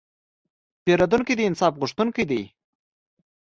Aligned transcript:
پیرودونکی 0.83 1.33
د 1.37 1.41
انصاف 1.49 1.73
غوښتونکی 1.81 2.23
دی. 2.31 2.41